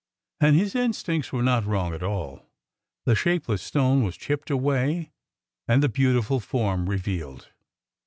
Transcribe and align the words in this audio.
And 0.39 0.55
his 0.55 0.73
instincts 0.73 1.31
were 1.31 1.43
not 1.43 1.63
wrong 1.63 1.93
after 1.93 2.07
all. 2.07 2.47
The 3.05 3.13
shapeless 3.13 3.61
stone 3.61 4.01
was 4.01 4.17
chipped 4.17 4.49
away 4.49 5.11
and 5.67 5.83
the 5.83 5.89
beautiful 5.89 6.39
form 6.39 6.89
revealed. 6.89 7.49